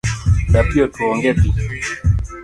Dapi 0.53 0.77
otuo 0.85 1.05
onge 1.13 1.31
pi. 1.39 1.47